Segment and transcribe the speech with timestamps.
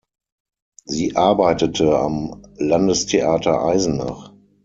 [0.85, 4.33] Sie arbeitete am Landestheater Eisenach.